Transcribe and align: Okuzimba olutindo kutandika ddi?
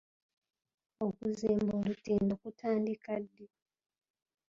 Okuzimba 1.05 1.71
olutindo 1.81 2.33
kutandika 2.41 3.11
ddi? 3.23 3.45